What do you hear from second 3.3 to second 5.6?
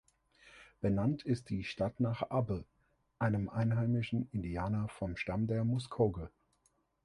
einheimischen Indianer vom Stamm